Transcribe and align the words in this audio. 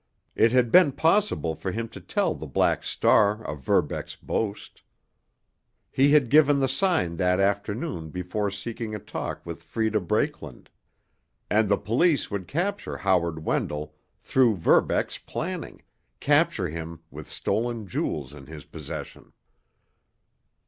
It 0.35 0.51
had 0.51 0.71
been 0.71 0.93
possible 0.93 1.53
for 1.53 1.71
him 1.71 1.87
to 1.89 2.01
tell 2.01 2.33
the 2.33 2.47
Black 2.47 2.83
Star 2.83 3.43
of 3.45 3.59
Verbeck's 3.61 4.15
boast. 4.15 4.81
He 5.91 6.09
had 6.13 6.29
given 6.31 6.59
the 6.59 6.67
sign 6.67 7.17
that 7.17 7.39
afternoon 7.39 8.09
before 8.09 8.49
seeking 8.49 8.95
a 8.95 8.99
talk 8.99 9.45
with 9.45 9.61
Freda 9.61 9.99
Brakeland. 10.07 10.69
And 11.51 11.69
the 11.69 11.77
police 11.77 12.31
would 12.31 12.47
capture 12.47 12.97
Howard 12.97 13.45
Wendell 13.45 13.93
through 14.23 14.55
Verbeck's 14.55 15.19
planning, 15.19 15.83
capture 16.19 16.69
him 16.69 17.01
with 17.11 17.29
stolen 17.29 17.85
jewels 17.85 18.33
in 18.33 18.47
his 18.47 18.65
possession. 18.65 19.33